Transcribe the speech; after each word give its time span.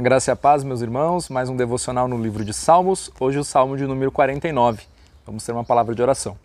Graça 0.00 0.30
e 0.30 0.32
a 0.32 0.36
paz, 0.36 0.62
meus 0.62 0.80
irmãos, 0.80 1.28
mais 1.28 1.48
um 1.48 1.56
devocional 1.56 2.06
no 2.06 2.16
livro 2.16 2.44
de 2.44 2.54
Salmos, 2.54 3.10
hoje 3.18 3.36
o 3.36 3.42
Salmo 3.42 3.76
de 3.76 3.84
número 3.84 4.12
49. 4.12 4.82
Vamos 5.26 5.44
ter 5.44 5.50
uma 5.50 5.64
palavra 5.64 5.92
de 5.92 6.00
oração. 6.00 6.38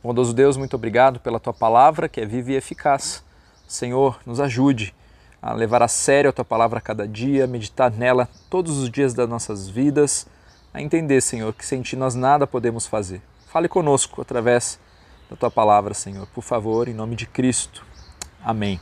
Bondoso 0.00 0.32
Deus, 0.32 0.56
muito 0.56 0.76
obrigado 0.76 1.18
pela 1.18 1.40
tua 1.40 1.52
palavra, 1.52 2.08
que 2.08 2.20
é 2.20 2.24
viva 2.24 2.52
e 2.52 2.54
eficaz. 2.54 3.24
Senhor, 3.66 4.20
nos 4.24 4.38
ajude 4.38 4.94
a 5.42 5.52
levar 5.52 5.82
a 5.82 5.88
sério 5.88 6.30
a 6.30 6.32
tua 6.32 6.44
palavra 6.44 6.78
a 6.78 6.80
cada 6.80 7.04
dia, 7.04 7.48
meditar 7.48 7.90
nela 7.90 8.28
todos 8.48 8.78
os 8.78 8.88
dias 8.88 9.12
das 9.12 9.28
nossas 9.28 9.68
vidas, 9.68 10.28
a 10.72 10.80
entender, 10.80 11.20
Senhor, 11.20 11.52
que 11.52 11.66
sem 11.66 11.82
ti 11.82 11.96
nós 11.96 12.14
nada 12.14 12.46
podemos 12.46 12.86
fazer. 12.86 13.20
Fale 13.48 13.66
conosco 13.66 14.22
através 14.22 14.78
da 15.28 15.34
tua 15.34 15.50
palavra, 15.50 15.94
Senhor, 15.94 16.28
por 16.28 16.44
favor, 16.44 16.86
em 16.86 16.94
nome 16.94 17.16
de 17.16 17.26
Cristo. 17.26 17.84
Amém. 18.40 18.78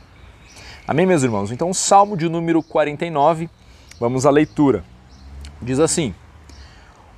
Amém, 0.87 1.07
meus 1.07 1.23
irmãos? 1.23 1.51
Então, 1.51 1.71
o 1.71 1.73
Salmo 1.73 2.15
de 2.15 2.29
número 2.29 2.61
49 2.61 3.49
Vamos 3.99 4.25
à 4.25 4.31
leitura. 4.31 4.83
Diz 5.61 5.79
assim: 5.79 6.15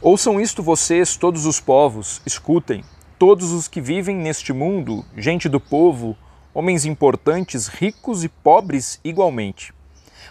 Ouçam 0.02 0.40
isto 0.40 0.62
vocês, 0.62 1.16
todos 1.16 1.46
os 1.46 1.60
povos, 1.60 2.22
escutem, 2.26 2.84
todos 3.18 3.52
os 3.52 3.68
que 3.68 3.80
vivem 3.80 4.16
neste 4.16 4.52
mundo, 4.52 5.06
gente 5.16 5.48
do 5.48 5.60
povo, 5.60 6.18
homens 6.54 6.86
importantes, 6.86 7.68
ricos 7.68 8.24
e 8.24 8.30
pobres 8.30 9.00
igualmente. 9.04 9.73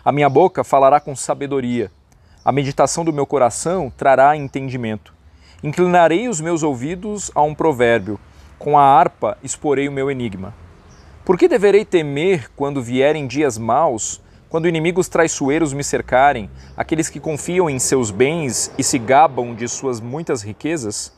A 0.04 0.12
minha 0.12 0.28
boca 0.28 0.62
falará 0.62 1.00
com 1.00 1.16
sabedoria, 1.16 1.90
a 2.44 2.52
meditação 2.52 3.06
do 3.06 3.12
meu 3.12 3.24
coração 3.24 3.90
trará 3.96 4.36
entendimento. 4.36 5.14
Inclinarei 5.62 6.28
os 6.28 6.42
meus 6.42 6.62
ouvidos 6.62 7.30
a 7.34 7.40
um 7.40 7.54
provérbio, 7.54 8.20
com 8.58 8.78
a 8.78 8.82
harpa 8.82 9.38
exporei 9.42 9.88
o 9.88 9.92
meu 9.92 10.10
enigma. 10.10 10.54
Por 11.24 11.38
que 11.38 11.48
deverei 11.48 11.86
temer 11.86 12.50
quando 12.54 12.82
vierem 12.82 13.26
dias 13.26 13.56
maus 13.56 14.20
quando 14.54 14.68
inimigos 14.68 15.08
traiçoeiros 15.08 15.72
me 15.72 15.82
cercarem, 15.82 16.48
aqueles 16.76 17.08
que 17.08 17.18
confiam 17.18 17.68
em 17.68 17.80
seus 17.80 18.12
bens 18.12 18.70
e 18.78 18.84
se 18.84 19.00
gabam 19.00 19.52
de 19.52 19.66
suas 19.66 20.00
muitas 20.00 20.42
riquezas? 20.42 21.12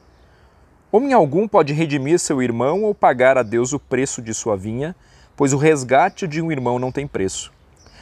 Homem 0.91 1.13
algum 1.13 1.47
pode 1.47 1.75
redimir 1.75 2.19
seu 2.19 2.41
irmão 2.41 2.83
ou 2.83 2.95
pagar 2.95 3.37
a 3.37 3.43
Deus 3.43 3.75
o 3.75 3.79
preço 3.79 4.23
de 4.23 4.33
sua 4.33 4.57
vinha, 4.57 4.97
pois 5.37 5.53
o 5.53 5.59
resgate 5.59 6.27
de 6.27 6.41
um 6.41 6.51
irmão 6.51 6.79
não 6.79 6.91
tem 6.91 7.07
preço. 7.07 7.53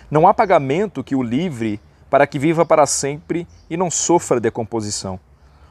Não 0.08 0.28
há 0.28 0.32
pagamento 0.32 1.02
que 1.02 1.16
o 1.16 1.22
livre 1.24 1.80
para 2.08 2.28
que 2.28 2.38
viva 2.38 2.64
para 2.64 2.86
sempre 2.86 3.44
e 3.68 3.76
não 3.76 3.90
sofra 3.90 4.38
decomposição. 4.38 5.18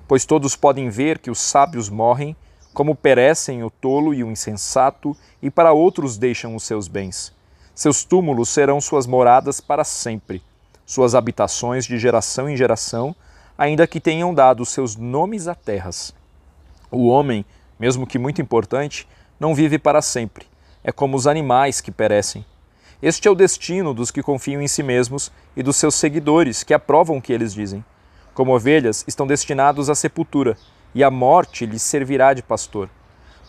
Pois 0.10 0.26
todos 0.26 0.58
podem 0.58 0.90
ver 0.90 1.20
que 1.20 1.32
os 1.32 1.40
sábios 1.40 1.88
morrem, 1.88 2.36
como 2.74 2.94
perecem 2.94 3.64
o 3.64 3.70
tolo 3.70 4.14
e 4.14 4.26
o 4.26 4.30
insensato, 4.30 5.16
e 5.42 5.50
para 5.50 5.72
outros 5.72 6.18
deixam 6.18 6.54
os 6.54 6.64
seus 6.64 6.90
bens. 6.90 7.34
Seus 7.76 8.04
túmulos 8.04 8.50
serão 8.50 8.80
suas 8.80 9.08
moradas 9.08 9.60
para 9.60 9.84
sempre, 9.84 10.44
suas 10.86 11.16
habitações 11.16 11.86
de 11.86 11.98
geração 11.98 12.48
em 12.48 12.56
geração, 12.56 13.16
ainda 13.58 13.88
que 13.88 14.00
tenham 14.00 14.32
dado 14.32 14.64
seus 14.64 14.96
nomes 14.96 15.48
a 15.48 15.56
terras. 15.56 16.14
O 16.92 17.08
homem, 17.08 17.44
mesmo 17.80 18.06
que 18.06 18.20
muito 18.20 18.40
importante, 18.40 19.08
não 19.40 19.56
vive 19.56 19.80
para 19.80 20.04
sempre. 20.04 20.46
É 20.84 20.92
como 20.92 21.18
os 21.18 21.26
animais 21.26 21.82
que 21.82 21.92
perecem. 21.92 22.46
Este 23.02 23.28
é 23.28 23.32
o 23.32 23.36
destino 23.36 23.92
dos 23.92 24.12
que 24.12 24.22
confiam 24.22 24.62
em 24.62 24.68
si 24.68 24.84
mesmos 24.84 25.32
e 25.58 25.64
dos 25.64 25.76
seus 25.76 25.96
seguidores, 25.96 26.62
que 26.62 26.76
aprovam 26.76 27.18
o 27.18 27.22
que 27.22 27.34
eles 27.34 27.56
dizem. 27.56 27.84
Como 28.36 28.56
ovelhas, 28.56 29.04
estão 29.08 29.26
destinados 29.26 29.90
à 29.90 29.96
sepultura, 29.96 30.56
e 30.94 31.04
a 31.04 31.10
morte 31.10 31.66
lhes 31.66 31.82
servirá 31.82 32.36
de 32.36 32.44
pastor. 32.44 32.88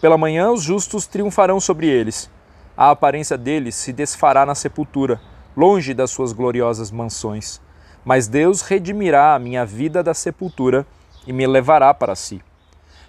Pela 0.00 0.16
manhã 0.16 0.50
os 0.50 0.62
justos 0.62 1.06
triunfarão 1.06 1.60
sobre 1.60 1.88
eles 1.88 2.30
a 2.76 2.90
aparência 2.90 3.38
deles 3.38 3.74
se 3.74 3.92
desfará 3.92 4.44
na 4.44 4.54
sepultura, 4.54 5.20
longe 5.56 5.94
das 5.94 6.10
suas 6.10 6.32
gloriosas 6.32 6.90
mansões. 6.90 7.60
Mas 8.04 8.26
Deus 8.28 8.62
redimirá 8.62 9.34
a 9.34 9.38
minha 9.38 9.64
vida 9.64 10.02
da 10.02 10.12
sepultura 10.12 10.86
e 11.26 11.32
me 11.32 11.46
levará 11.46 11.94
para 11.94 12.14
si. 12.14 12.42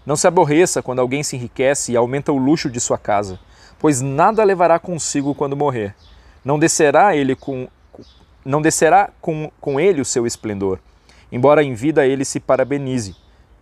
Não 0.06 0.16
se 0.16 0.28
aborreça 0.28 0.84
quando 0.84 1.00
alguém 1.00 1.24
se 1.24 1.36
enriquece 1.36 1.92
e 1.92 1.98
aumenta 1.98 2.32
o 2.32 2.38
luxo 2.38 2.70
de 2.70 2.80
sua 2.80 2.98
casa, 2.98 3.40
pois 3.80 4.02
nada 4.02 4.44
levará 4.44 4.78
consigo 4.78 5.34
quando 5.34 5.58
morrer. 5.58 5.96
Não 6.44 6.60
descerá 6.60 7.16
ele 7.16 7.36
com 7.36 7.68
não 8.46 8.62
descerá 8.62 9.10
com, 9.20 9.52
com 9.60 9.80
ele 9.80 10.00
o 10.00 10.06
seu 10.06 10.28
esplendor, 10.28 10.78
embora 11.32 11.64
em 11.64 11.74
vida 11.74 12.06
ele 12.06 12.24
se 12.24 12.40
parabenize. 12.40 13.16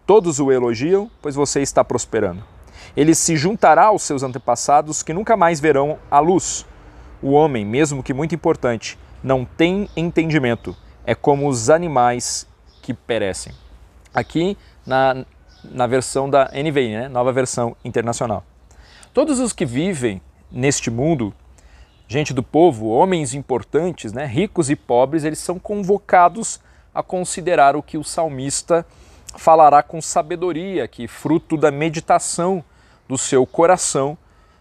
Todos 0.06 0.42
o 0.42 0.52
elogiam, 0.52 1.10
pois 1.22 1.36
você 1.36 1.62
está 1.62 1.86
prosperando. 1.86 2.44
Ele 2.96 3.16
se 3.16 3.36
juntará 3.36 3.86
aos 3.86 4.04
seus 4.04 4.24
antepassados 4.24 5.04
que 5.04 5.14
nunca 5.14 5.36
mais 5.36 5.60
verão 5.60 5.98
a 6.10 6.20
luz. 6.20 6.66
O 7.22 7.32
homem, 7.32 7.66
mesmo 7.66 8.04
que 8.04 8.14
muito 8.14 8.36
importante, 8.36 8.98
não 9.24 9.46
tem 9.46 9.90
entendimento. 9.96 10.76
É 11.06 11.16
como 11.16 11.48
os 11.48 11.70
animais 11.70 12.48
que 12.82 12.94
perecem. 12.94 13.54
Aqui 14.14 14.58
na, 14.86 15.26
na 15.64 15.88
versão 15.88 16.30
da 16.30 16.52
NVI, 16.54 16.90
né? 16.90 17.08
nova 17.08 17.32
versão 17.32 17.76
internacional. 17.84 18.44
Todos 19.14 19.40
os 19.40 19.54
que 19.54 19.66
vivem 19.66 20.22
neste 20.52 20.92
mundo, 20.92 21.34
gente 22.08 22.34
do 22.34 22.44
povo, 22.44 22.88
homens 22.88 23.34
importantes, 23.34 24.12
né? 24.12 24.26
ricos 24.26 24.70
e 24.70 24.76
pobres, 24.76 25.24
eles 25.24 25.40
são 25.40 25.58
convocados 25.58 26.60
a 26.94 27.02
considerar 27.02 27.76
o 27.76 27.82
que 27.82 27.98
o 27.98 28.04
salmista 28.04 28.86
falará 29.36 29.82
com 29.82 30.02
sabedoria, 30.02 30.88
que 30.88 31.08
fruto 31.08 31.58
da 31.58 31.72
meditação 31.72 32.64
do 33.08 33.18
seu 33.18 33.46
coração 33.46 34.18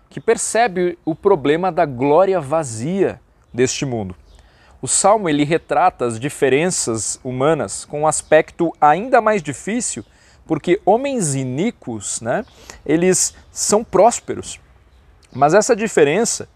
que 0.08 0.20
percebe 0.20 0.98
o 1.04 1.14
problema 1.14 1.72
da 1.72 1.86
glória 1.86 2.40
vazia 2.40 3.20
deste 3.52 3.86
mundo. 3.86 4.14
O 4.82 4.88
salmo 4.88 5.28
ele 5.28 5.44
retrata 5.44 6.04
as 6.04 6.18
diferenças 6.18 7.18
humanas 7.22 7.84
com 7.84 8.02
um 8.02 8.06
aspecto 8.06 8.72
ainda 8.80 9.20
mais 9.20 9.42
difícil, 9.42 10.04
porque 10.44 10.80
homens 10.84 11.34
iníquos, 11.34 12.20
né, 12.20 12.44
eles 12.84 13.34
são 13.50 13.84
prósperos. 13.84 14.60
Mas 15.32 15.54
essa 15.54 15.74
diferença, 15.74 16.48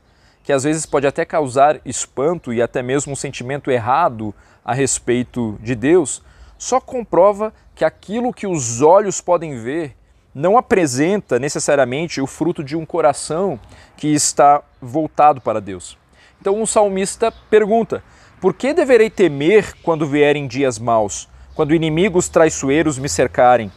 que 0.43 0.53
às 0.53 0.65
vezes 0.65 0.85
pode 0.85 1.07
até 1.07 1.25
causar 1.25 1.81
espanto 1.85 2.53
e 2.53 2.61
até 2.61 2.83
mesmo 2.83 3.13
um 3.13 3.17
sentimento 3.17 3.71
errado 3.71 4.35
a 4.65 4.75
respeito 4.75 5.59
de 5.63 5.75
Deus, 5.75 6.23
só 6.59 6.81
comprova 6.81 7.55
que 7.75 7.85
aquilo 7.85 8.33
que 8.33 8.47
os 8.47 8.83
olhos 8.83 9.21
podem 9.21 9.59
ver 9.59 9.97
não 10.37 10.59
apresenta 10.59 11.39
necessariamente 11.39 12.21
o 12.21 12.27
fruto 12.27 12.63
de 12.63 12.77
um 12.77 12.85
coração 12.85 13.59
que 13.97 14.09
está 14.09 14.63
voltado 14.83 15.41
para 15.41 15.63
Deus. 15.63 15.97
Então, 16.39 16.61
um 16.61 16.67
salmista 16.67 17.33
pergunta: 17.49 18.05
Por 18.39 18.53
que 18.53 18.75
deverei 18.75 19.09
temer 19.09 19.75
quando 19.83 20.07
vierem 20.07 20.47
dias 20.47 20.79
maus, 20.79 21.27
quando 21.55 21.75
inimigos 21.75 22.29
traiçoeiros 22.29 22.99
me 22.99 23.09
cercarem? 23.09 23.73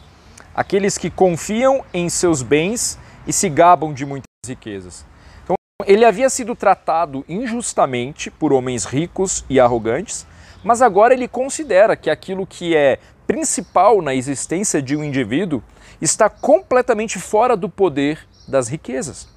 Aqueles 0.54 0.98
que 0.98 1.08
confiam 1.08 1.82
em 1.94 2.10
seus 2.10 2.42
bens 2.42 2.98
e 3.26 3.32
se 3.32 3.48
gabam 3.48 3.94
de 3.94 4.04
muitas 4.04 4.26
riquezas. 4.46 5.06
Então, 5.42 5.56
ele 5.86 6.04
havia 6.04 6.28
sido 6.28 6.54
tratado 6.54 7.24
injustamente 7.26 8.30
por 8.30 8.52
homens 8.52 8.84
ricos 8.84 9.46
e 9.48 9.58
arrogantes, 9.58 10.26
mas 10.62 10.82
agora 10.82 11.14
ele 11.14 11.26
considera 11.26 11.96
que 11.96 12.10
aquilo 12.10 12.46
que 12.46 12.76
é 12.76 12.98
principal 13.26 14.02
na 14.02 14.14
existência 14.14 14.82
de 14.82 14.94
um 14.94 15.02
indivíduo 15.02 15.62
está 16.00 16.28
completamente 16.28 17.18
fora 17.18 17.56
do 17.56 17.68
poder 17.68 18.26
das 18.48 18.68
riquezas. 18.68 19.28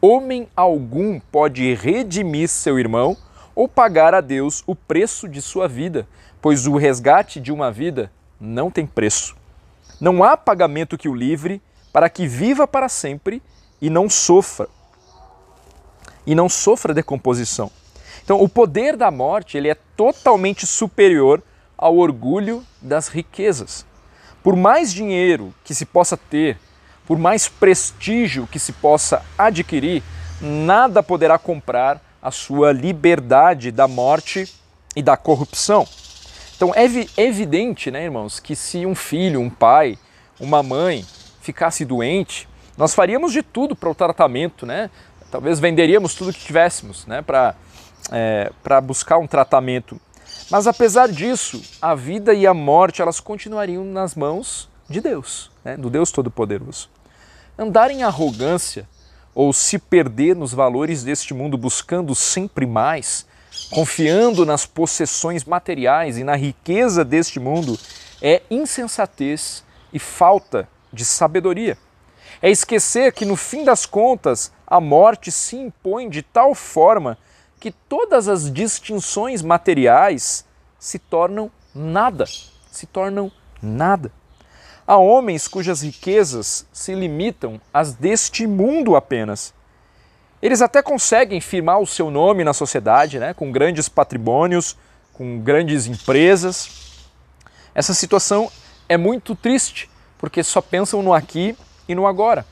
Homem 0.00 0.48
algum 0.54 1.18
pode 1.18 1.74
redimir 1.74 2.48
seu 2.48 2.78
irmão 2.78 3.16
ou 3.54 3.68
pagar 3.68 4.14
a 4.14 4.20
Deus 4.20 4.62
o 4.66 4.74
preço 4.74 5.28
de 5.28 5.40
sua 5.40 5.66
vida, 5.66 6.06
pois 6.40 6.66
o 6.66 6.76
resgate 6.76 7.40
de 7.40 7.52
uma 7.52 7.70
vida 7.70 8.10
não 8.40 8.70
tem 8.70 8.86
preço. 8.86 9.36
Não 10.00 10.22
há 10.22 10.36
pagamento 10.36 10.98
que 10.98 11.08
o 11.08 11.14
livre 11.14 11.62
para 11.92 12.10
que 12.10 12.26
viva 12.26 12.66
para 12.66 12.88
sempre 12.88 13.42
e 13.80 13.88
não 13.88 14.10
sofra. 14.10 14.68
E 16.26 16.34
não 16.34 16.48
sofra 16.48 16.92
decomposição. 16.92 17.70
Então, 18.24 18.42
o 18.42 18.48
poder 18.48 18.96
da 18.96 19.10
morte 19.10 19.56
ele 19.56 19.68
é 19.68 19.76
totalmente 19.96 20.66
superior 20.66 21.42
ao 21.76 21.96
orgulho 21.96 22.64
das 22.80 23.08
riquezas. 23.08 23.86
Por 24.44 24.54
mais 24.54 24.92
dinheiro 24.92 25.54
que 25.64 25.74
se 25.74 25.86
possa 25.86 26.18
ter, 26.18 26.58
por 27.06 27.18
mais 27.18 27.48
prestígio 27.48 28.46
que 28.46 28.58
se 28.58 28.74
possa 28.74 29.24
adquirir, 29.38 30.02
nada 30.38 31.02
poderá 31.02 31.38
comprar 31.38 31.98
a 32.22 32.30
sua 32.30 32.70
liberdade 32.70 33.70
da 33.70 33.88
morte 33.88 34.52
e 34.94 35.02
da 35.02 35.16
corrupção. 35.16 35.88
Então 36.54 36.72
é 36.74 36.84
evidente, 37.16 37.90
né, 37.90 38.04
irmãos, 38.04 38.38
que 38.38 38.54
se 38.54 38.84
um 38.84 38.94
filho, 38.94 39.40
um 39.40 39.48
pai, 39.48 39.98
uma 40.38 40.62
mãe 40.62 41.06
ficasse 41.40 41.82
doente, 41.82 42.46
nós 42.76 42.94
faríamos 42.94 43.32
de 43.32 43.42
tudo 43.42 43.74
para 43.74 43.88
o 43.88 43.94
tratamento, 43.94 44.66
né? 44.66 44.90
Talvez 45.30 45.58
venderíamos 45.58 46.14
tudo 46.14 46.34
que 46.34 46.44
tivéssemos, 46.44 47.06
né, 47.06 47.22
para 47.22 47.54
é, 48.12 48.52
para 48.62 48.78
buscar 48.80 49.16
um 49.16 49.26
tratamento 49.26 49.98
mas 50.50 50.66
apesar 50.66 51.08
disso, 51.08 51.62
a 51.80 51.94
vida 51.94 52.34
e 52.34 52.46
a 52.46 52.54
morte 52.54 53.02
elas 53.02 53.20
continuariam 53.20 53.84
nas 53.84 54.14
mãos 54.14 54.68
de 54.88 55.00
Deus, 55.00 55.50
né? 55.64 55.76
do 55.76 55.88
Deus 55.88 56.10
Todo-Poderoso. 56.10 56.88
Andar 57.58 57.90
em 57.90 58.02
arrogância 58.02 58.88
ou 59.34 59.52
se 59.52 59.78
perder 59.78 60.36
nos 60.36 60.52
valores 60.52 61.04
deste 61.04 61.34
mundo 61.34 61.56
buscando 61.56 62.14
sempre 62.14 62.66
mais 62.66 63.26
confiando 63.70 64.44
nas 64.44 64.66
possessões 64.66 65.44
materiais 65.44 66.18
e 66.18 66.24
na 66.24 66.36
riqueza 66.36 67.04
deste 67.04 67.40
mundo, 67.40 67.78
é 68.20 68.42
insensatez 68.50 69.64
e 69.92 69.98
falta 69.98 70.68
de 70.92 71.04
sabedoria. 71.04 71.76
É 72.42 72.50
esquecer 72.50 73.12
que 73.12 73.24
no 73.24 73.36
fim 73.36 73.64
das 73.64 73.86
contas 73.86 74.52
a 74.66 74.80
morte 74.80 75.30
se 75.30 75.56
impõe 75.56 76.08
de 76.08 76.22
tal 76.22 76.54
forma 76.54 77.18
que 77.64 77.70
todas 77.70 78.28
as 78.28 78.52
distinções 78.52 79.40
materiais 79.40 80.44
se 80.78 80.98
tornam 80.98 81.50
nada, 81.74 82.26
se 82.70 82.84
tornam 82.84 83.32
nada. 83.62 84.12
Há 84.86 84.98
homens 84.98 85.48
cujas 85.48 85.80
riquezas 85.80 86.66
se 86.70 86.94
limitam 86.94 87.58
às 87.72 87.94
deste 87.94 88.46
mundo 88.46 88.94
apenas. 88.94 89.54
Eles 90.42 90.60
até 90.60 90.82
conseguem 90.82 91.40
firmar 91.40 91.78
o 91.80 91.86
seu 91.86 92.10
nome 92.10 92.44
na 92.44 92.52
sociedade, 92.52 93.18
né, 93.18 93.32
com 93.32 93.50
grandes 93.50 93.88
patrimônios, 93.88 94.76
com 95.14 95.40
grandes 95.40 95.86
empresas. 95.86 96.68
Essa 97.74 97.94
situação 97.94 98.52
é 98.86 98.98
muito 98.98 99.34
triste, 99.34 99.88
porque 100.18 100.42
só 100.42 100.60
pensam 100.60 101.02
no 101.02 101.14
aqui 101.14 101.56
e 101.88 101.94
no 101.94 102.06
agora. 102.06 102.44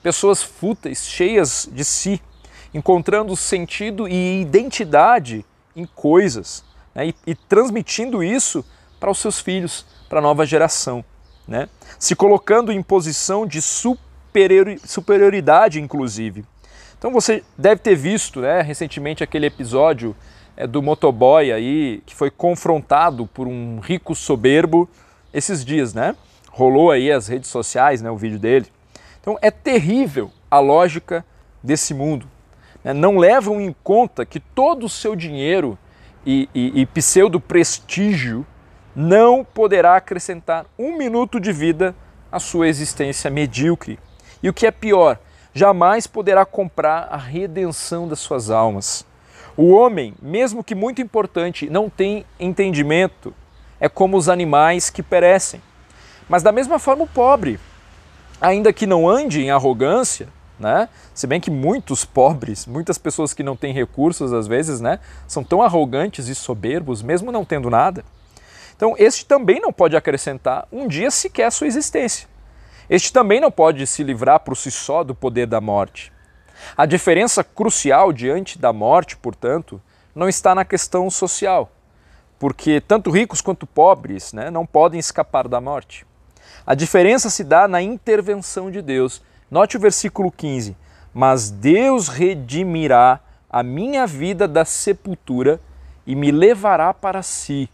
Pessoas 0.00 0.40
fúteis, 0.40 1.08
cheias 1.08 1.68
de 1.72 1.84
si, 1.84 2.22
encontrando 2.72 3.36
sentido 3.36 4.08
e 4.08 4.40
identidade 4.40 5.44
em 5.74 5.86
coisas 5.86 6.64
né, 6.94 7.08
e, 7.08 7.14
e 7.26 7.34
transmitindo 7.34 8.22
isso 8.22 8.64
para 8.98 9.10
os 9.10 9.18
seus 9.18 9.40
filhos, 9.40 9.86
para 10.08 10.18
a 10.18 10.22
nova 10.22 10.46
geração 10.46 11.04
né? 11.50 11.68
se 11.98 12.14
colocando 12.14 12.70
em 12.70 12.80
posição 12.80 13.44
de 13.44 13.60
superioridade, 13.60 15.80
inclusive. 15.80 16.44
Então 16.96 17.10
você 17.10 17.42
deve 17.58 17.80
ter 17.80 17.96
visto 17.96 18.40
né, 18.40 18.62
recentemente 18.62 19.24
aquele 19.24 19.46
episódio 19.46 20.14
é, 20.56 20.66
do 20.66 20.80
motoboy 20.80 21.50
aí 21.50 22.02
que 22.06 22.14
foi 22.14 22.30
confrontado 22.30 23.26
por 23.26 23.48
um 23.48 23.80
rico 23.80 24.14
soberbo 24.14 24.88
esses 25.34 25.64
dias, 25.64 25.92
né? 25.92 26.14
Rolou 26.52 26.90
aí 26.90 27.10
as 27.10 27.26
redes 27.26 27.50
sociais, 27.50 28.00
né, 28.00 28.10
o 28.10 28.16
vídeo 28.16 28.38
dele. 28.38 28.66
Então 29.20 29.36
é 29.42 29.50
terrível 29.50 30.30
a 30.48 30.60
lógica 30.60 31.24
desse 31.62 31.92
mundo. 31.92 32.29
Né? 32.84 32.92
Não 32.92 33.16
levam 33.16 33.60
em 33.60 33.74
conta 33.82 34.24
que 34.24 34.40
todo 34.40 34.84
o 34.84 34.88
seu 34.88 35.14
dinheiro 35.14 35.78
e, 36.24 36.48
e, 36.54 36.80
e 36.80 36.86
pseudo 36.86 37.40
prestígio 37.40 38.46
não 38.94 39.44
poderá 39.44 39.96
acrescentar 39.96 40.66
um 40.78 40.96
minuto 40.96 41.40
de 41.40 41.52
vida 41.52 41.94
à 42.30 42.38
sua 42.38 42.68
existência 42.68 43.30
medíocre. 43.30 43.98
E 44.42 44.48
o 44.48 44.52
que 44.52 44.66
é 44.66 44.70
pior, 44.70 45.18
jamais 45.52 46.06
poderá 46.06 46.44
comprar 46.44 47.08
a 47.10 47.16
redenção 47.16 48.08
das 48.08 48.20
suas 48.20 48.50
almas. 48.50 49.06
O 49.56 49.70
homem, 49.70 50.14
mesmo 50.22 50.64
que 50.64 50.74
muito 50.74 51.02
importante, 51.02 51.68
não 51.68 51.90
tem 51.90 52.24
entendimento. 52.38 53.34
É 53.78 53.88
como 53.88 54.16
os 54.16 54.28
animais 54.28 54.90
que 54.90 55.02
perecem. 55.02 55.60
Mas 56.28 56.42
da 56.42 56.52
mesma 56.52 56.78
forma 56.78 57.04
o 57.04 57.08
pobre, 57.08 57.58
ainda 58.40 58.72
que 58.72 58.86
não 58.86 59.08
ande 59.08 59.42
em 59.42 59.50
arrogância, 59.50 60.28
né? 60.60 60.88
Se 61.14 61.26
bem 61.26 61.40
que 61.40 61.50
muitos 61.50 62.04
pobres, 62.04 62.66
muitas 62.66 62.98
pessoas 62.98 63.32
que 63.32 63.42
não 63.42 63.56
têm 63.56 63.72
recursos 63.72 64.32
às 64.32 64.46
vezes, 64.46 64.80
né, 64.80 65.00
são 65.26 65.42
tão 65.42 65.62
arrogantes 65.62 66.28
e 66.28 66.34
soberbos, 66.34 67.02
mesmo 67.02 67.32
não 67.32 67.44
tendo 67.44 67.70
nada. 67.70 68.04
Então, 68.76 68.94
este 68.98 69.26
também 69.26 69.60
não 69.60 69.72
pode 69.72 69.96
acrescentar 69.96 70.68
um 70.70 70.86
dia 70.86 71.10
sequer 71.10 71.50
sua 71.50 71.66
existência. 71.66 72.28
Este 72.88 73.12
também 73.12 73.40
não 73.40 73.50
pode 73.50 73.86
se 73.86 74.02
livrar 74.02 74.40
por 74.40 74.56
si 74.56 74.70
só 74.70 75.02
do 75.02 75.14
poder 75.14 75.46
da 75.46 75.60
morte. 75.60 76.12
A 76.76 76.86
diferença 76.86 77.42
crucial 77.42 78.12
diante 78.12 78.58
da 78.58 78.72
morte, 78.72 79.16
portanto, 79.16 79.80
não 80.14 80.28
está 80.28 80.54
na 80.54 80.64
questão 80.64 81.08
social, 81.08 81.70
porque 82.38 82.80
tanto 82.80 83.10
ricos 83.10 83.40
quanto 83.40 83.66
pobres 83.66 84.32
né, 84.32 84.50
não 84.50 84.66
podem 84.66 84.98
escapar 84.98 85.48
da 85.48 85.60
morte. 85.60 86.06
A 86.66 86.74
diferença 86.74 87.30
se 87.30 87.44
dá 87.44 87.66
na 87.66 87.80
intervenção 87.80 88.70
de 88.70 88.82
Deus. 88.82 89.22
Note 89.50 89.76
o 89.76 89.80
versículo 89.80 90.30
15: 90.30 90.76
Mas 91.12 91.50
Deus 91.50 92.08
redimirá 92.08 93.20
a 93.48 93.62
minha 93.62 94.06
vida 94.06 94.46
da 94.46 94.64
sepultura 94.64 95.60
e 96.06 96.14
me 96.14 96.30
levará 96.30 96.94
para 96.94 97.22
si 97.22 97.68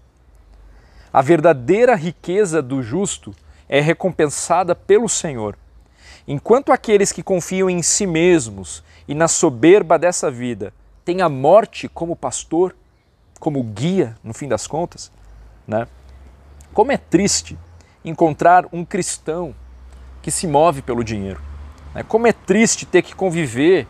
a 1.16 1.22
verdadeira 1.22 1.94
riqueza 1.94 2.60
do 2.60 2.82
justo 2.82 3.34
é 3.70 3.80
recompensada 3.80 4.74
pelo 4.74 5.08
Senhor. 5.08 5.56
Enquanto 6.28 6.72
aqueles 6.72 7.10
que 7.10 7.22
confiam 7.22 7.70
em 7.70 7.82
si 7.82 8.06
mesmos 8.06 8.84
e 9.08 9.14
na 9.14 9.26
soberba 9.26 9.98
dessa 9.98 10.30
vida 10.30 10.74
têm 11.06 11.22
a 11.22 11.28
morte 11.30 11.88
como 11.88 12.14
pastor, 12.14 12.76
como 13.40 13.62
guia, 13.62 14.14
no 14.22 14.34
fim 14.34 14.46
das 14.46 14.66
contas, 14.66 15.10
né? 15.66 15.88
Como 16.74 16.92
é 16.92 16.98
triste 16.98 17.56
encontrar 18.04 18.66
um 18.70 18.84
cristão 18.84 19.54
que 20.20 20.30
se 20.30 20.46
move 20.46 20.82
pelo 20.82 21.02
dinheiro. 21.02 21.40
Né? 21.96 22.02
Como 22.06 22.26
é 22.26 22.32
triste 22.32 22.84
ter 22.84 23.00
que 23.00 23.14
conviver 23.14 23.88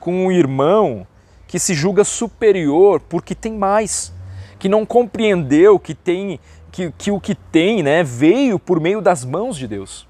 com 0.00 0.26
um 0.26 0.32
irmão 0.32 1.06
que 1.46 1.58
se 1.58 1.74
julga 1.74 2.02
superior 2.02 2.98
porque 2.98 3.34
tem 3.34 3.52
mais, 3.52 4.10
que 4.58 4.70
não 4.70 4.86
compreendeu 4.86 5.78
que 5.78 5.94
tem 5.94 6.40
que, 6.70 6.90
que 6.92 7.10
o 7.10 7.20
que 7.20 7.34
tem 7.34 7.82
né, 7.82 8.02
veio 8.02 8.58
por 8.58 8.80
meio 8.80 9.02
das 9.02 9.26
mãos 9.26 9.58
de 9.58 9.68
Deus. 9.68 10.08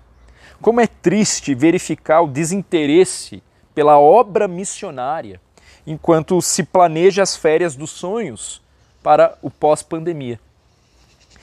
Como 0.61 0.81
é 0.81 0.87
triste 0.87 1.53
verificar 1.57 2.21
o 2.21 2.29
desinteresse 2.29 3.43
pela 3.75 3.99
obra 3.99 4.47
missionária 4.47 5.41
enquanto 5.85 6.41
se 6.41 6.63
planeja 6.63 7.25
as 7.25 7.35
férias 7.35 7.75
dos 7.75 7.91
sonhos 7.91 8.63
para 9.03 9.37
o 9.43 9.51
pós-pandemia. 9.51 10.39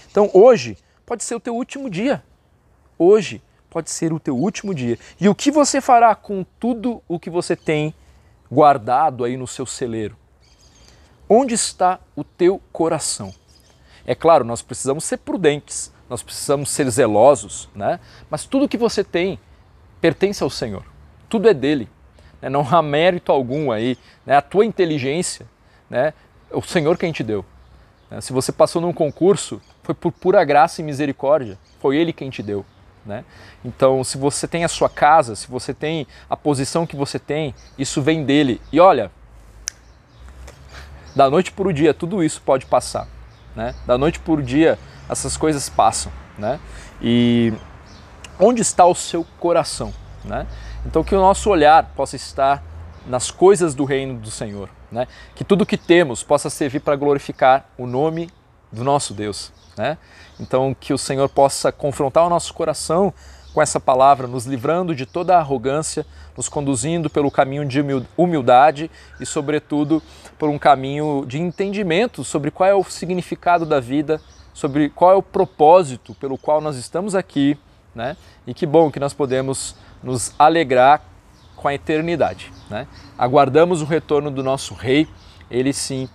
Então 0.10 0.30
hoje 0.34 0.78
pode 1.06 1.26
ser 1.26 1.36
o 1.36 1.42
teu 1.42 1.54
último 1.54 1.90
dia. 1.90 2.24
Hoje 2.98 3.42
pode 3.70 3.90
ser 3.92 4.12
o 4.12 4.20
teu 4.20 4.36
último 4.36 4.74
dia. 4.74 4.98
E 5.20 5.30
o 5.30 5.36
que 5.36 5.52
você 5.52 5.80
fará 5.80 6.16
com 6.16 6.46
tudo 6.60 7.02
o 7.08 7.20
que 7.20 7.30
você 7.30 7.56
tem 7.56 7.94
guardado 8.52 9.24
aí 9.24 9.38
no 9.38 9.48
seu 9.48 9.66
celeiro? 9.66 10.18
Onde 11.28 11.54
está 11.54 12.00
o 12.16 12.24
teu 12.24 12.60
coração? 12.72 13.34
É 14.06 14.16
claro, 14.16 14.44
nós 14.44 14.62
precisamos 14.62 15.04
ser 15.04 15.18
prudentes, 15.18 15.94
nós 16.10 16.24
precisamos 16.24 16.72
ser 16.72 16.90
zelosos, 16.90 17.70
né? 17.76 18.00
mas 18.30 18.46
tudo 18.46 18.68
que 18.68 18.78
você 18.78 19.04
tem 19.04 19.40
pertence 20.02 20.42
ao 20.42 20.50
Senhor, 20.50 20.84
tudo 21.30 21.48
é 21.48 21.54
dele. 21.54 21.88
Né? 22.42 22.50
Não 22.50 22.68
há 22.68 22.82
mérito 22.82 23.32
algum 23.32 23.72
aí, 23.72 23.96
né? 24.26 24.36
a 24.36 24.42
tua 24.42 24.66
inteligência, 24.66 25.46
né? 25.88 26.14
o 26.52 26.64
Senhor 26.64 26.98
quem 26.98 27.12
te 27.12 27.24
deu. 27.24 27.46
Né? 28.10 28.20
Se 28.22 28.34
você 28.34 28.52
passou 28.52 28.82
num 28.82 28.94
concurso, 28.94 29.62
foi 29.84 29.94
por 29.94 30.12
pura 30.12 30.44
graça 30.44 30.82
e 30.82 30.84
misericórdia, 30.84 31.60
foi 31.80 31.98
Ele 31.98 32.12
quem 32.12 32.32
te 32.32 32.42
deu. 32.42 32.66
Né? 33.06 33.24
Então, 33.64 34.04
se 34.04 34.18
você 34.18 34.48
tem 34.48 34.64
a 34.64 34.68
sua 34.68 34.90
casa, 34.90 35.36
se 35.36 35.48
você 35.48 35.74
tem 35.74 36.06
a 36.30 36.38
posição 36.38 36.86
que 36.86 36.96
você 36.96 37.18
tem, 37.18 37.56
isso 37.78 38.02
vem 38.02 38.24
dele. 38.24 38.62
E 38.72 38.80
olha, 38.80 39.12
da 41.16 41.30
noite 41.30 41.52
para 41.52 41.68
o 41.68 41.74
dia, 41.74 41.94
tudo 41.94 42.24
isso 42.24 42.42
pode 42.42 42.66
passar. 42.66 43.08
Né? 43.56 43.74
Da 43.86 43.98
noite 43.98 44.20
por 44.20 44.42
dia 44.42 44.78
essas 45.10 45.36
coisas 45.36 45.68
passam. 45.68 46.12
Né? 46.38 46.60
E 47.02 47.54
onde 48.40 48.62
está 48.62 48.86
o 48.86 48.96
seu 48.96 49.26
coração? 49.40 49.94
Né? 50.24 50.46
Então 50.86 51.04
que 51.04 51.16
o 51.16 51.20
nosso 51.20 51.50
olhar 51.50 51.92
possa 51.96 52.16
estar 52.16 52.64
nas 53.06 53.32
coisas 53.32 53.74
do 53.74 53.86
reino 53.86 54.14
do 54.20 54.30
Senhor. 54.30 54.70
Né? 54.92 55.08
Que 55.36 55.44
tudo 55.44 55.66
que 55.66 55.78
temos 55.78 56.24
possa 56.24 56.50
servir 56.50 56.80
para 56.80 56.96
glorificar 56.96 57.70
o 57.78 57.88
nome 57.88 58.30
do 58.72 58.84
nosso 58.84 59.14
Deus. 59.14 59.52
Né? 59.80 59.98
Então 60.38 60.76
que 60.78 60.92
o 60.92 60.98
Senhor 60.98 61.30
possa 61.30 61.72
confrontar 61.72 62.26
o 62.26 62.30
nosso 62.30 62.54
coração 62.54 63.14
com 63.54 63.62
essa 63.62 63.80
palavra, 63.80 64.28
nos 64.28 64.46
livrando 64.46 64.94
de 64.94 65.06
toda 65.06 65.38
a 65.38 65.40
arrogância, 65.40 66.06
nos 66.36 66.50
conduzindo 66.50 67.10
pelo 67.10 67.32
caminho 67.32 67.66
de 67.66 67.80
humildade 68.18 68.92
e, 69.22 69.26
sobretudo, 69.26 70.04
por 70.38 70.50
um 70.50 70.60
caminho 70.60 71.24
de 71.26 71.40
entendimento 71.40 72.26
sobre 72.26 72.52
qual 72.52 72.70
é 72.70 72.76
o 72.76 72.84
significado 72.84 73.66
da 73.66 73.80
vida, 73.80 74.20
sobre 74.54 74.90
qual 74.90 75.14
é 75.14 75.16
o 75.16 75.24
propósito 75.24 76.14
pelo 76.16 76.38
qual 76.38 76.60
nós 76.60 76.76
estamos 76.76 77.16
aqui, 77.16 77.58
né? 77.96 78.18
E 78.46 78.54
que 78.54 78.66
bom 78.66 78.92
que 78.92 79.00
nós 79.00 79.14
podemos 79.14 79.78
nos 80.04 80.34
alegrar 80.38 81.02
com 81.56 81.70
a 81.70 81.74
eternidade, 81.74 82.52
né? 82.70 82.86
Aguardamos 83.18 83.82
o 83.82 83.86
retorno 83.86 84.30
do 84.30 84.44
nosso 84.44 84.74
Rei, 84.74 85.08
ele 85.50 85.72
sim 85.72 86.10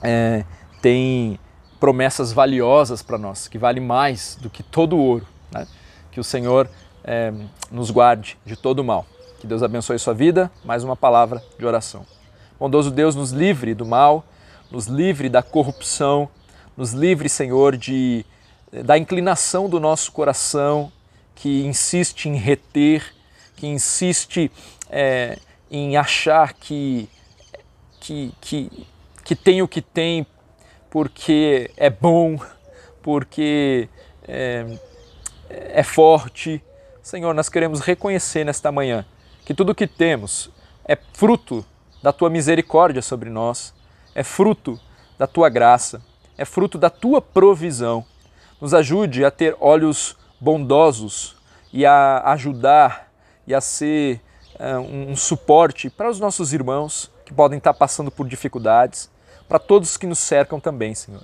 é, 0.00 0.44
tem 0.80 1.38
promessas 1.78 2.32
valiosas 2.32 3.02
para 3.02 3.18
nós, 3.18 3.48
que 3.48 3.58
vale 3.58 3.80
mais 3.80 4.36
do 4.40 4.48
que 4.48 4.62
todo 4.62 4.96
o 4.96 5.00
ouro, 5.00 5.26
né? 5.52 5.66
Que 6.10 6.20
o 6.20 6.24
Senhor 6.24 6.68
é, 7.04 7.32
nos 7.70 7.90
guarde 7.90 8.38
de 8.44 8.56
todo 8.56 8.80
o 8.80 8.84
mal. 8.84 9.06
Que 9.38 9.46
Deus 9.46 9.62
abençoe 9.62 9.98
sua 9.98 10.14
vida. 10.14 10.50
Mais 10.64 10.82
uma 10.82 10.96
palavra 10.96 11.42
de 11.58 11.66
oração. 11.66 12.06
Bondoso 12.58 12.90
Deus, 12.90 13.14
nos 13.14 13.32
livre 13.32 13.74
do 13.74 13.84
mal, 13.84 14.24
nos 14.70 14.86
livre 14.86 15.28
da 15.28 15.42
corrupção, 15.42 16.28
nos 16.76 16.92
livre, 16.92 17.28
Senhor, 17.28 17.76
de, 17.76 18.24
da 18.84 18.96
inclinação 18.96 19.68
do 19.68 19.78
nosso 19.78 20.10
coração 20.12 20.90
que 21.34 21.66
insiste 21.66 22.26
em 22.26 22.36
reter, 22.36 23.14
que 23.54 23.66
insiste 23.66 24.50
é, 24.88 25.38
em 25.70 25.98
achar 25.98 26.54
que, 26.54 27.08
que, 28.00 28.32
que 28.40 28.86
que 29.26 29.34
tem 29.34 29.60
o 29.60 29.66
que 29.66 29.82
tem 29.82 30.24
porque 30.90 31.70
é 31.76 31.90
bom, 31.90 32.38
porque 33.02 33.88
é, 34.26 34.66
é 35.48 35.82
forte. 35.82 36.62
Senhor, 37.02 37.34
nós 37.34 37.48
queremos 37.48 37.80
reconhecer 37.80 38.44
nesta 38.44 38.72
manhã 38.72 39.04
que 39.44 39.54
tudo 39.54 39.70
o 39.70 39.74
que 39.74 39.86
temos 39.86 40.50
é 40.84 40.96
fruto 41.12 41.64
da 42.02 42.12
tua 42.12 42.30
misericórdia 42.30 43.02
sobre 43.02 43.30
nós, 43.30 43.74
é 44.14 44.22
fruto 44.22 44.78
da 45.18 45.26
tua 45.26 45.48
graça, 45.48 46.02
é 46.36 46.44
fruto 46.44 46.78
da 46.78 46.90
tua 46.90 47.20
provisão. 47.20 48.04
Nos 48.60 48.74
ajude 48.74 49.24
a 49.24 49.30
ter 49.30 49.56
olhos 49.60 50.16
bondosos 50.40 51.36
e 51.72 51.84
a 51.84 52.22
ajudar 52.32 53.12
e 53.46 53.54
a 53.54 53.60
ser 53.60 54.20
uh, 54.58 54.80
um 54.80 55.16
suporte 55.16 55.90
para 55.90 56.10
os 56.10 56.18
nossos 56.18 56.52
irmãos 56.52 57.10
que 57.24 57.32
podem 57.32 57.58
estar 57.58 57.74
passando 57.74 58.10
por 58.10 58.26
dificuldades, 58.26 59.10
para 59.48 59.58
todos 59.58 59.96
que 59.96 60.06
nos 60.06 60.18
cercam 60.18 60.58
também, 60.58 60.94
Senhor. 60.94 61.22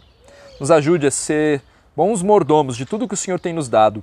Nos 0.61 0.71
ajude 0.71 1.07
a 1.07 1.11
ser 1.11 1.62
bons 1.97 2.23
mordomos 2.23 2.76
de 2.76 2.87
tudo 2.87 3.09
que 3.09 3.14
o 3.14 3.17
Senhor 3.17 3.38
tem 3.38 3.52
nos 3.52 3.69
dado. 3.69 4.02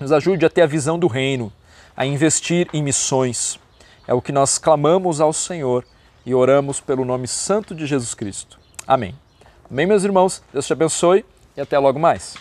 Nos 0.00 0.12
ajude 0.12 0.44
a 0.46 0.50
ter 0.50 0.62
a 0.62 0.66
visão 0.66 0.98
do 0.98 1.06
reino, 1.06 1.52
a 1.96 2.06
investir 2.06 2.68
em 2.72 2.82
missões. 2.82 3.58
É 4.06 4.14
o 4.14 4.22
que 4.22 4.32
nós 4.32 4.58
clamamos 4.58 5.20
ao 5.20 5.32
Senhor 5.32 5.84
e 6.24 6.34
oramos 6.34 6.80
pelo 6.80 7.04
nome 7.04 7.26
santo 7.26 7.74
de 7.74 7.86
Jesus 7.86 8.14
Cristo. 8.14 8.58
Amém. 8.86 9.14
Amém, 9.70 9.86
meus 9.86 10.04
irmãos. 10.04 10.42
Deus 10.52 10.66
te 10.66 10.72
abençoe 10.72 11.24
e 11.56 11.60
até 11.60 11.78
logo 11.78 11.98
mais. 11.98 12.34